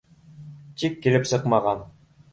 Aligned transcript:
Тик 0.83 0.97
килеп 1.05 1.31
сыҡмаған 1.35 1.89